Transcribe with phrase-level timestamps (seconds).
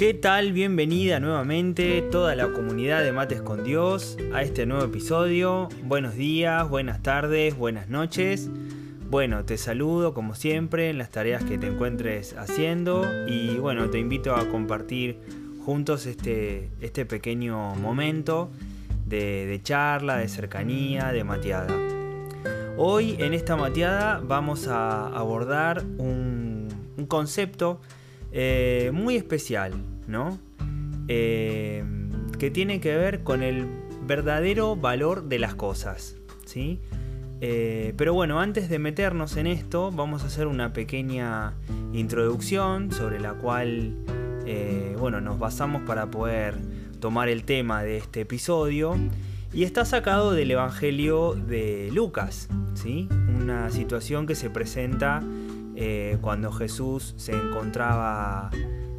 [0.00, 0.54] ¿Qué tal?
[0.54, 5.68] Bienvenida nuevamente toda la comunidad de Mates con Dios a este nuevo episodio.
[5.84, 8.48] Buenos días, buenas tardes, buenas noches.
[9.10, 13.98] Bueno, te saludo como siempre en las tareas que te encuentres haciendo y bueno, te
[13.98, 15.18] invito a compartir
[15.66, 18.50] juntos este, este pequeño momento
[19.04, 21.76] de, charla, de cercanía, de mateada.
[22.78, 27.82] Hoy en esta mateada vamos a abordar un, un concepto
[28.32, 29.74] eh, muy especial,
[30.06, 30.38] ¿no?
[31.08, 31.84] Eh,
[32.38, 33.66] que tiene que ver con el
[34.06, 36.80] verdadero valor de las cosas, ¿sí?
[37.40, 41.54] Eh, pero bueno, antes de meternos en esto, vamos a hacer una pequeña
[41.92, 43.96] introducción sobre la cual,
[44.98, 46.54] bueno, nos basamos para poder
[47.00, 48.96] tomar el tema de este episodio.
[49.52, 53.08] Y está sacado del Evangelio de Lucas, ¿sí?
[53.40, 55.22] Una situación que se presenta
[55.82, 58.50] eh, cuando Jesús se encontraba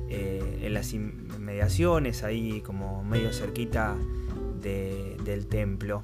[0.10, 3.96] eh, en las inmediaciones, ahí como medio cerquita
[4.64, 6.02] del templo.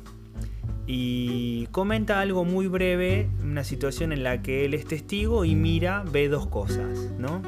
[0.85, 6.03] Y comenta algo muy breve, una situación en la que él es testigo y mira,
[6.11, 7.41] ve dos cosas, ¿no?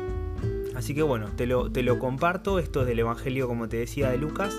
[0.75, 4.09] Así que bueno, te lo, te lo comparto, esto es del Evangelio, como te decía,
[4.09, 4.57] de Lucas,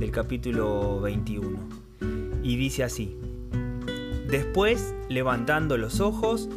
[0.00, 1.56] del capítulo 21.
[2.42, 3.16] Y dice así,
[4.28, 6.48] después, levantando los ojos,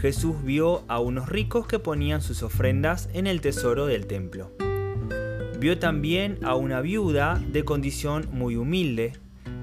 [0.00, 4.50] Jesús vio a unos ricos que ponían sus ofrendas en el tesoro del templo.
[5.58, 9.12] Vio también a una viuda de condición muy humilde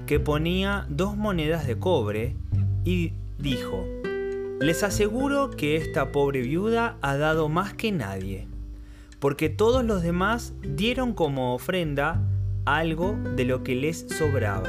[0.06, 2.36] que ponía dos monedas de cobre
[2.84, 3.86] y dijo,
[4.60, 8.48] les aseguro que esta pobre viuda ha dado más que nadie,
[9.18, 12.22] porque todos los demás dieron como ofrenda
[12.64, 14.68] algo de lo que les sobraba,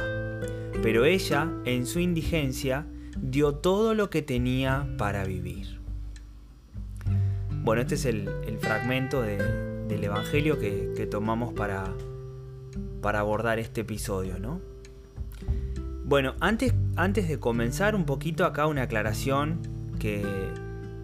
[0.82, 2.86] pero ella, en su indigencia,
[3.20, 5.80] dio todo lo que tenía para vivir.
[7.62, 8.28] Bueno, este es el,
[8.60, 11.84] fragmento del Evangelio que, tomamos para,
[13.00, 14.60] para, abordar este episodio, ¿no?
[16.04, 19.60] Bueno, antes, antes de comenzar un poquito acá una aclaración
[19.98, 20.22] que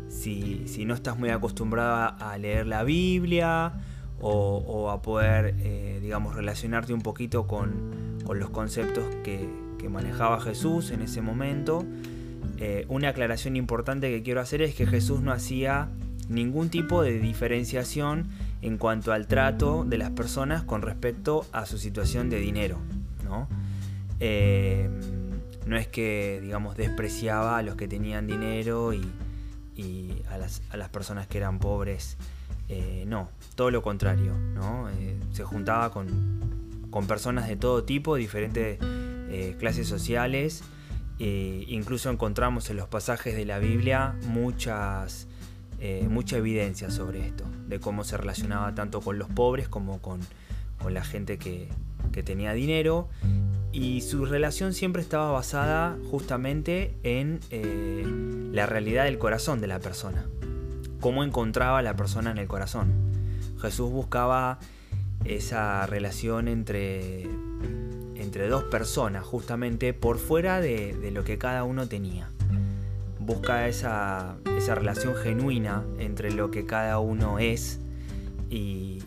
[0.08, 3.72] si, no estás muy acostumbrada a leer la Biblia
[4.20, 9.48] o, a poder, eh, digamos, relacionarte un poquito con, con los conceptos que,
[9.80, 11.84] que manejaba Jesús en ese momento,
[12.58, 15.88] eh, una aclaración importante que quiero hacer es que Jesús no hacía
[16.28, 18.28] ningún tipo de diferenciación
[18.62, 22.78] en cuanto al trato de las personas con respecto a su situación de dinero.
[23.24, 23.48] No,
[24.20, 24.90] eh,
[25.66, 29.02] no es que, digamos, despreciaba a los que tenían dinero y,
[30.28, 32.18] a, las, personas que eran pobres.
[32.68, 34.36] Eh, no, todo lo contrario.
[34.54, 34.88] ¿no?
[35.32, 38.78] se juntaba con, con, personas de todo tipo, diferentes
[39.58, 40.62] clases sociales
[41.22, 45.28] eh, incluso encontramos en los pasajes de la Biblia muchas,
[45.78, 50.20] eh, mucha evidencia sobre esto, de cómo se relacionaba tanto con los pobres como con,
[50.88, 51.68] la gente que,
[52.24, 53.08] tenía dinero.
[53.70, 58.04] Y su relación siempre estaba basada justamente en eh,
[58.50, 60.24] la realidad del corazón de la persona.
[61.00, 62.92] Cómo encontraba la persona en el corazón.
[63.60, 64.58] Jesús buscaba
[65.24, 67.28] esa relación entre
[68.30, 72.30] entre dos personas, justamente por fuera de, lo que cada uno tenía.
[73.18, 74.36] Busca esa,
[74.68, 77.80] relación genuina entre lo que cada uno es
[78.48, 79.02] y,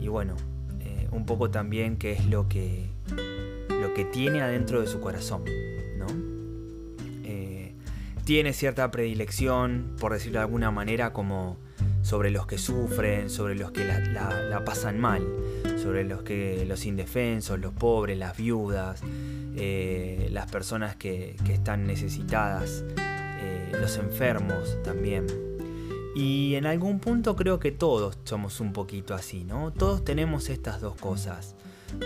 [0.00, 0.34] bueno,
[0.80, 2.88] eh, un poco también qué es lo que,
[3.68, 5.44] lo que tiene adentro de su corazón.
[5.98, 6.06] ¿no?
[7.24, 7.74] Eh,
[8.24, 11.58] tiene cierta predilección, por decirlo de alguna manera, como
[12.00, 15.22] sobre los que sufren, sobre los que la pasan mal
[15.88, 19.00] sobre los que los indefensos, los pobres, las viudas,
[19.56, 25.26] eh, las personas que, están necesitadas eh, los enfermos también.
[26.14, 29.72] Y en algún punto creo que todos somos un poquito así, ¿no?
[29.72, 31.56] Todos tenemos estas dos cosas.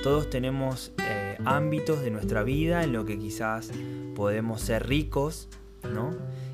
[0.05, 3.73] Todos tenemos eh, ámbitos de nuestra vida en lo que quizás
[4.15, 5.49] podemos ser ricos,
[5.93, 6.13] ¿no?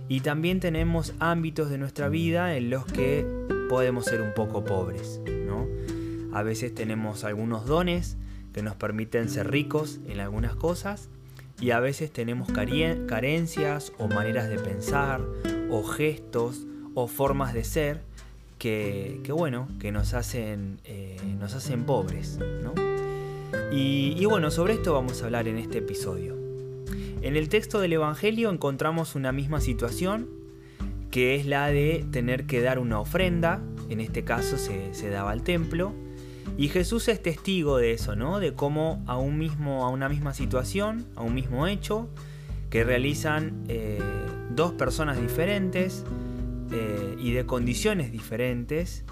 [0.08, 3.26] Y también tenemos ámbitos de nuestra vida en los que
[3.69, 5.66] podemos ser un poco pobres, ¿no?
[6.32, 8.16] A veces tenemos algunos dones
[8.52, 11.08] que nos permiten ser ricos en algunas cosas
[11.60, 15.20] y a veces tenemos carencias o maneras de pensar
[15.70, 18.02] o gestos o formas de ser
[18.58, 22.38] que, bueno, que nos hacen, eh, nos hacen pobres.
[23.72, 26.36] Y, bueno, sobre esto vamos a hablar en este episodio.
[27.22, 30.28] En el texto del Evangelio encontramos una misma situación,
[31.10, 35.42] que es la de tener que dar una ofrenda, en este caso se daba al
[35.42, 35.94] templo,
[36.56, 38.40] y Jesús es testigo de eso, ¿no?
[38.40, 42.08] De cómo a, un mismo, a una misma situación, a un mismo hecho,
[42.70, 44.00] que realizan eh,
[44.54, 46.04] dos personas diferentes
[46.70, 49.04] eh, y de condiciones diferentes,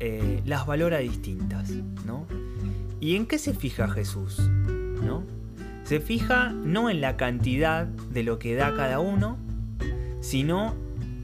[0.00, 1.70] eh, las valora distintas,
[2.06, 2.26] ¿no?
[3.00, 4.38] ¿Y en qué se fija Jesús?
[4.38, 5.24] ¿no?
[5.84, 9.38] Se fija no en la cantidad de lo que da cada uno,
[10.20, 10.74] sino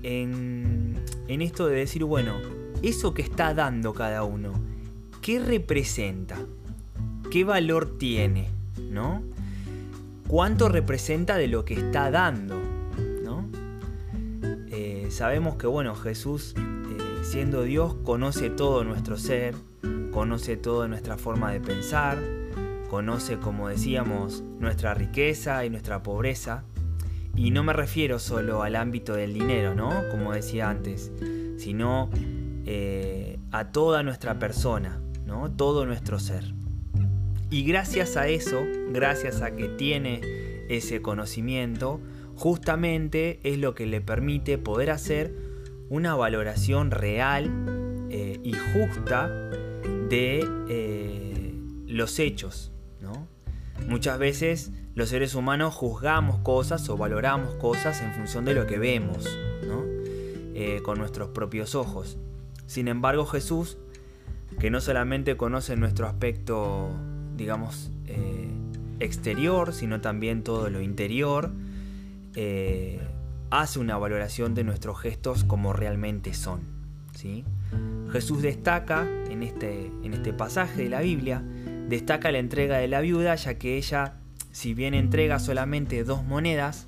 [0.03, 0.95] en,
[1.29, 2.35] en esto de decir, bueno,
[2.83, 4.53] eso que está dando cada uno,
[5.25, 6.37] ¿qué representa?
[7.31, 8.51] ¿Qué valor tiene?
[8.91, 9.23] ¿No?
[10.29, 12.61] ¿Cuánto representa de lo que está dando?
[13.25, 13.49] ¿No?
[14.71, 19.55] Eh, sabemos que, bueno, Jesús, eh, siendo Dios, conoce todo nuestro ser,
[20.11, 22.19] conoce toda nuestra forma de pensar,
[22.91, 26.65] conoce, como decíamos, nuestra riqueza y nuestra pobreza.
[27.35, 29.91] Y no me refiero solo al ámbito del dinero, ¿no?
[30.11, 31.11] Como decía antes,
[31.57, 32.11] sino
[32.67, 35.01] eh, a toda nuestra persona,
[35.57, 36.55] todo nuestro ser.
[37.51, 40.21] Y gracias a eso, gracias a que tiene
[40.69, 42.01] ese conocimiento,
[42.35, 45.33] justamente es lo que le permite poder hacer
[45.89, 49.29] una valoración real eh, y justa
[50.09, 51.55] de eh,
[51.87, 52.71] los hechos.
[53.89, 58.79] Muchas veces los seres humanos juzgamos cosas o valoramos cosas en función de lo que
[58.79, 59.29] vemos,
[60.55, 62.17] eh, con nuestros propios ojos.
[62.67, 63.77] Sin embargo, Jesús
[64.59, 66.91] que no solamente conoce nuestro aspecto,
[67.37, 68.49] digamos, eh,
[69.01, 71.51] exterior, sino también todo lo interior,
[72.35, 73.01] eh,
[73.51, 76.61] hace una valoración de nuestros gestos como realmente son.
[77.15, 77.45] ¿sí?
[78.11, 81.43] Jesús destaca en este, en este pasaje de la Biblia,
[81.89, 84.15] destaca la entrega de la viuda, ya que ella,
[84.53, 86.87] si bien entrega solamente dos monedas,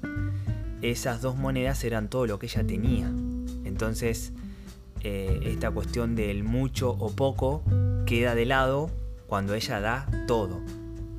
[0.83, 3.11] esas dos monedas eran todo lo que ella tenía.
[3.65, 4.33] Entonces,
[5.09, 7.63] eh, esta cuestión del mucho o poco
[8.07, 8.91] queda de lado
[9.29, 10.61] cuando ella da todo,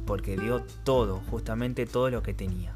[0.06, 2.75] porque dio todo, justamente todo lo que tenía.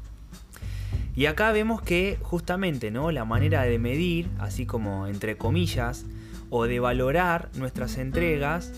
[1.14, 3.10] Y acá vemos que justamente ¿no?
[3.10, 6.06] la manera de medir, así como entre comillas,
[6.48, 8.72] o de valorar nuestras entregas,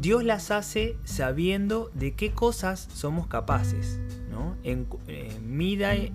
[0.00, 4.00] Dios las hace sabiendo de qué cosas somos capaces.
[4.30, 4.56] ¿no?
[4.62, 6.12] En, eh, mida eh,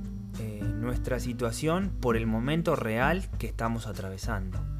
[0.79, 4.72] nuestra situación por el momento real que estamos atravesando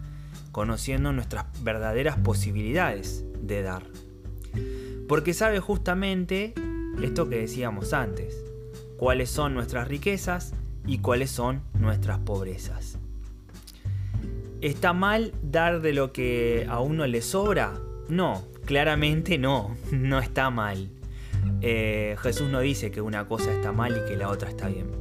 [0.54, 3.84] conociendo nuestras verdaderas posibilidades de dar.
[5.10, 6.54] Porque sabe justamente
[7.02, 8.42] esto que decíamos antes,
[8.98, 10.54] cuáles son nuestras riquezas
[10.86, 13.00] y cuáles son nuestras pobrezas.
[14.62, 17.74] ¿Está mal dar de lo que a uno le sobra?
[18.08, 20.90] No, claramente no, no está mal.
[21.62, 24.92] Eh, Jesús no dice que una cosa está mal y que la otra está bien.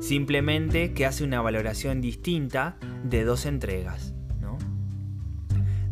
[0.00, 4.14] Simplemente que hace una valoración distinta de dos entregas.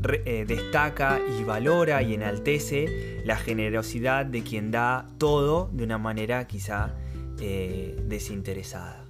[0.04, 6.46] Eh, destaca y valora y enaltece la generosidad de quien da todo de una manera
[6.46, 6.94] quizá
[7.40, 9.04] eh, desinteresada.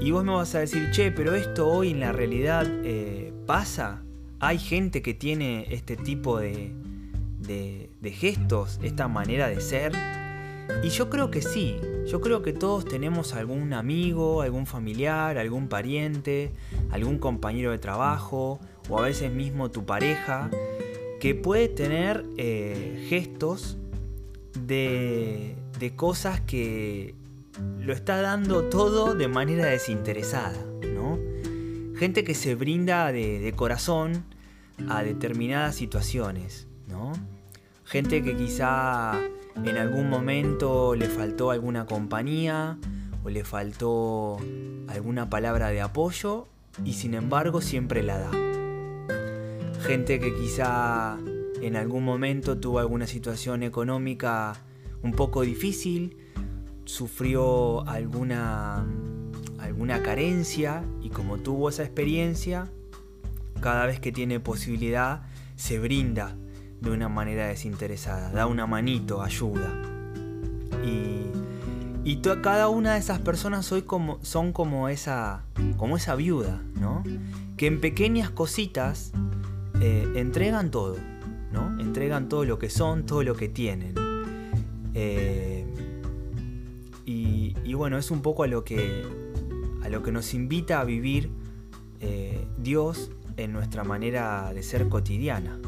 [0.00, 4.02] Y vos me vas a decir, che, pero esto hoy en la realidad eh, pasa.
[4.40, 6.72] Hay gente que tiene este tipo de,
[7.38, 9.92] de gestos, esta manera de ser.
[10.82, 15.68] Y yo creo que sí, yo creo que todos tenemos algún amigo, algún familiar, algún
[15.68, 16.52] pariente,
[16.90, 20.50] algún compañero de trabajo, o a veces mismo tu pareja,
[21.20, 23.78] que puede tener eh, gestos
[24.60, 27.14] de, de cosas que
[27.80, 30.62] lo está dando todo de manera desinteresada,
[30.94, 31.18] ¿no?
[31.96, 34.24] Gente que se brinda de, de corazón
[34.88, 37.12] a determinadas situaciones, ¿no?
[37.84, 39.20] Gente que quizá
[39.62, 42.78] en algún momento le faltó alguna compañía
[43.22, 44.38] o le faltó
[44.88, 46.48] alguna palabra de apoyo
[46.84, 48.30] y sin embargo siempre la da.
[49.80, 51.18] Gente que quizá
[51.60, 54.54] en algún momento tuvo alguna situación económica
[55.02, 56.16] un poco difícil,
[56.84, 58.86] sufrió alguna,
[59.58, 62.70] alguna carencia y como tuvo esa experiencia,
[63.60, 65.22] cada vez que tiene posibilidad
[65.56, 66.36] se brinda
[66.84, 69.72] de una manera desinteresada, da una manito, ayuda.
[70.84, 71.24] Y,
[72.04, 75.44] y cada una de esas personas hoy como, son como esa,
[75.78, 77.02] como esa viuda, ¿no?
[77.56, 79.12] Que en pequeñas cositas
[79.80, 80.96] eh, entregan todo,
[81.50, 81.80] ¿no?
[81.80, 83.94] Entregan todo lo que son, todo lo que tienen.
[84.94, 85.66] Eh,
[87.06, 89.04] y, bueno, es un poco a lo que,
[89.82, 91.30] a lo que nos invita a vivir
[92.00, 95.58] eh, Dios en nuestra manera de ser cotidiana.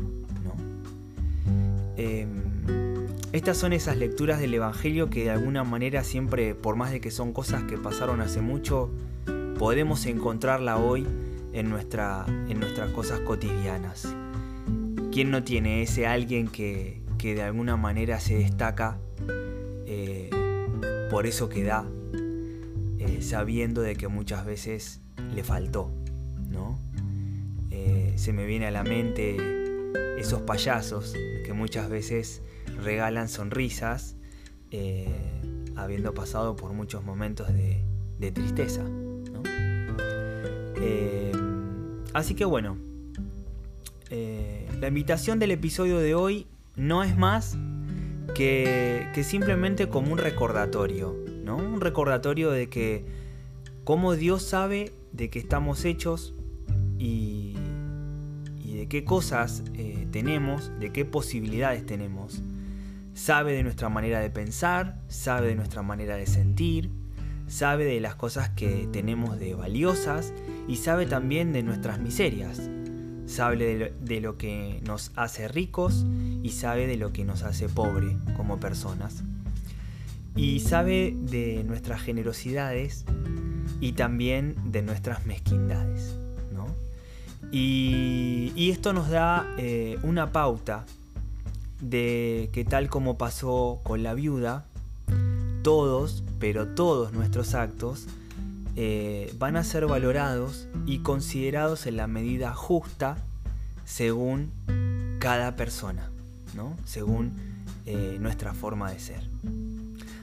[1.97, 2.29] Em,
[3.33, 7.11] estas son esas lecturas del Evangelio que de alguna manera siempre, por más de que
[7.11, 8.91] son cosas que pasaron hace mucho,
[9.59, 11.07] podemos encontrarla hoy
[11.53, 14.09] en, en nuestras cosas cotidianas.
[15.13, 18.99] ¿Quién no tiene ese alguien que, de alguna manera se destaca
[19.87, 20.31] eh,
[21.11, 21.85] por eso que da,
[22.99, 25.01] eh, sabiendo de que muchas veces
[25.35, 25.91] le faltó?
[26.51, 26.79] ¿no?
[27.71, 29.37] Eh, se me viene a la mente
[30.19, 31.15] esos payasos
[31.47, 32.43] que muchas veces
[32.83, 34.17] regalan sonrisas
[35.77, 38.83] habiendo pasado por muchos momentos de, tristeza.
[42.13, 42.77] así que bueno,
[44.11, 47.57] eh, la invitación del episodio de hoy no es más
[48.35, 51.57] que, simplemente como un recordatorio, ¿no?
[51.57, 53.05] Un recordatorio de que
[53.85, 56.35] cómo Dios sabe de qué estamos hechos
[56.99, 57.56] y,
[58.87, 62.41] de qué cosas eh, tenemos, de qué posibilidades tenemos.
[63.15, 66.91] Sabe de nuestra manera de pensar, sabe de nuestra manera de sentir,
[67.49, 70.33] sabe de las cosas que tenemos de valiosas
[70.69, 72.71] y sabe también de nuestras miserias
[73.27, 76.07] sabe de lo, que nos hace ricos
[76.45, 79.25] y sabe de lo que nos hace pobre como personas.
[80.37, 83.05] Y sabe de nuestras generosidades
[83.81, 86.17] y también de nuestras mezquindades.
[87.53, 90.85] Y, esto nos da eh, una pauta
[91.81, 94.65] de que tal como pasó con la viuda,
[95.63, 98.07] todos, pero todos nuestros actos
[98.77, 103.17] eh, van a ser valorados y considerados en la medida justa
[103.85, 104.51] según
[105.19, 106.11] cada persona,
[106.55, 106.77] ¿no?
[106.85, 107.33] según
[107.87, 109.23] eh, nuestra forma de ser.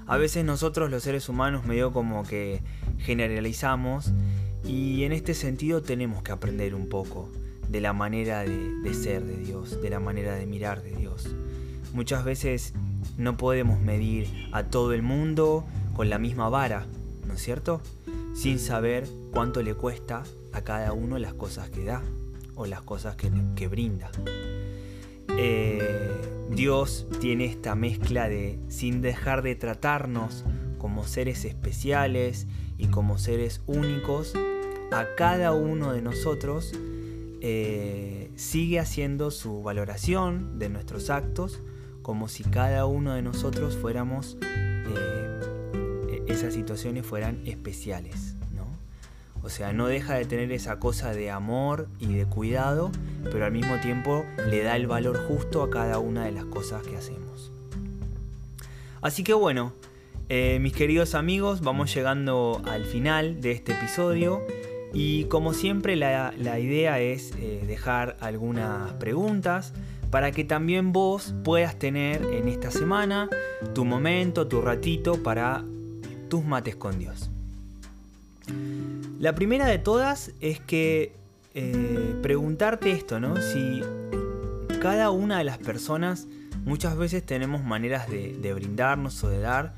[0.05, 2.61] A veces nosotros los seres humanos medio como que
[2.99, 4.11] generalizamos
[4.65, 7.29] y en este sentido tenemos que aprender un poco
[7.69, 11.27] de la manera de ser de Dios, de la manera de mirar de Dios.
[11.93, 12.73] Muchas veces
[13.17, 15.65] no podemos medir a todo el mundo
[15.95, 16.85] con la misma vara,
[17.27, 17.81] ¿no es cierto?
[18.33, 22.01] sin saber cuánto le cuesta a cada uno las cosas que da
[22.55, 24.11] o las cosas que, brinda.
[25.37, 26.11] Eh,
[26.49, 30.45] Dios tiene esta mezcla de, sin dejar de tratarnos
[30.77, 34.33] como seres especiales y como seres únicos,
[34.93, 36.71] a cada uno de nosotros
[37.41, 41.59] eh, sigue haciendo su valoración de nuestros actos
[42.01, 48.35] como si cada uno de nosotros fuéramos eh, esas situaciones fueran especiales.
[48.55, 48.67] ¿no?
[49.41, 52.91] O sea, no deja de tener esa cosa de amor y de cuidado,
[53.31, 56.83] pero al mismo tiempo le da el valor justo a cada una de las cosas
[56.83, 57.51] que hacemos.
[59.01, 59.73] Así que bueno,
[60.29, 64.41] eh, mis queridos amigos, vamos llegando al final de este episodio.
[64.93, 69.73] Y como siempre la, idea es eh, dejar algunas preguntas
[70.11, 73.27] para que también vos puedas tener en esta semana
[73.73, 75.63] tu momento, tu ratito para
[76.29, 77.31] tus mates con Dios.
[79.19, 81.13] La primera de todas es que
[81.55, 83.37] eh, preguntarte esto, ¿no?
[83.37, 83.81] Si
[84.79, 86.27] cada una de las personas
[86.65, 89.73] muchas veces tenemos maneras de, brindarnos o de dar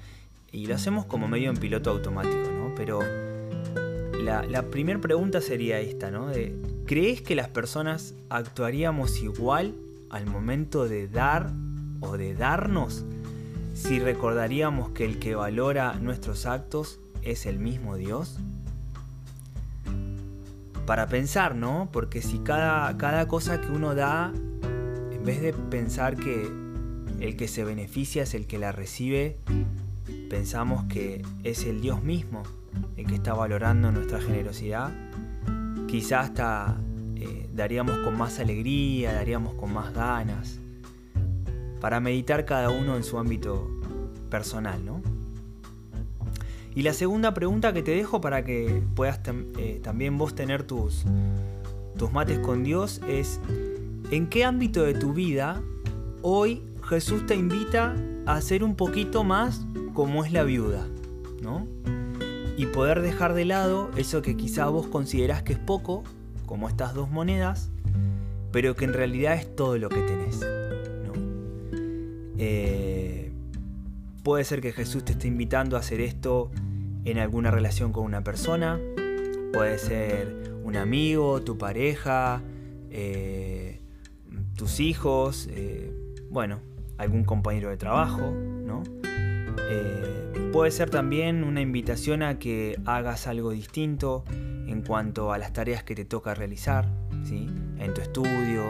[0.52, 2.74] y lo hacemos como medio en piloto automático, ¿no?
[2.76, 3.00] Pero
[4.26, 6.32] la, primera pregunta sería esta, ¿no?
[6.86, 9.76] ¿Crees que las personas actuaríamos igual
[10.10, 11.52] al momento de dar
[12.02, 13.06] o de darnos
[13.74, 18.38] si recordaríamos que el que valora nuestros actos es el mismo Dios?
[20.86, 21.90] Para pensar, ¿no?
[21.92, 24.32] Porque si cada, cada cosa que uno da,
[25.12, 26.50] en vez de pensar que
[27.20, 29.38] el que se beneficia es el que la recibe,
[30.30, 32.44] pensamos que es el Dios mismo
[32.98, 34.92] el que está valorando nuestra generosidad,
[35.88, 36.78] quizás hasta
[37.16, 40.60] eh, daríamos con más alegría, daríamos con más ganas
[41.82, 43.70] para meditar cada uno en su ámbito
[44.30, 45.02] personal, ¿no?
[46.74, 49.22] Y la segunda pregunta que te dejo para que puedas
[49.58, 51.06] eh, también vos tener tus,
[51.98, 53.40] tus mates con Dios es,
[54.12, 55.62] ¿en qué ámbito de tu vida
[56.22, 60.86] hoy Jesús te invita a ser un poquito más como es la viuda?
[61.42, 61.68] ¿no?
[62.58, 66.04] Y poder dejar de lado eso que quizá vos considerás que es poco,
[66.46, 67.70] como estas dos monedas,
[68.52, 70.40] pero que en realidad es todo lo que tenés.
[72.38, 73.32] Eh,
[74.24, 76.52] puede ser que Jesús te esté invitando a hacer esto
[77.06, 78.80] en alguna relación con una persona,
[79.54, 82.42] puede ser un amigo, tu pareja,
[82.90, 83.82] eh,
[84.56, 85.94] tus hijos, eh,
[86.30, 86.60] bueno,
[86.98, 88.84] algún compañero de trabajo, ¿no?
[90.56, 95.84] Puede ser también una invitación a que hagas algo distinto en cuanto a las tareas
[95.84, 96.88] que te toca realizar,
[97.26, 97.50] ¿sí?
[97.78, 98.64] en tu estudio,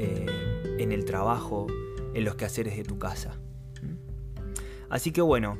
[0.00, 1.68] en el trabajo,
[2.12, 3.38] en los quehaceres de tu casa.
[4.90, 5.56] Así que bueno,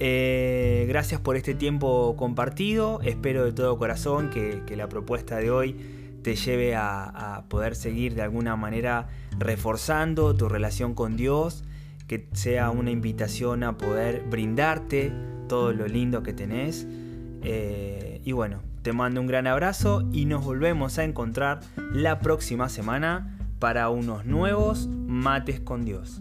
[0.00, 3.00] eh, gracias por este tiempo compartido.
[3.02, 5.76] Espero de todo corazón que, la propuesta de hoy
[6.22, 9.06] te lleve a, poder seguir de alguna manera
[9.38, 11.62] reforzando tu relación con Dios,
[12.10, 15.12] que sea una invitación a poder brindarte
[15.48, 16.88] todo lo lindo que tenés.
[17.44, 22.68] Eh, y bueno, te mando un gran abrazo y nos volvemos a encontrar la próxima
[22.68, 26.20] semana para unos nuevos mates con Dios.